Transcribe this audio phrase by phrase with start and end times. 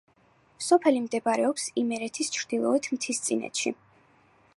[0.67, 3.75] სოფელი მდებარეობს იმერეთის ჩრდილოეთ მთისწინეთში.